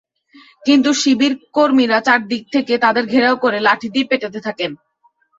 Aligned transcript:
কিন্তু 0.65 0.89
শিবির 0.93 1.33
কর্মীরা 1.53 1.99
চারদিক 2.01 2.43
থেকে 2.53 2.73
তাঁদের 2.77 3.05
ঘেরাও 3.07 3.35
করে 3.35 3.57
লাঠি 3.59 3.87
দিয়ে 3.93 4.09
পেটাতে 4.11 4.39
থাকেন। 4.47 4.71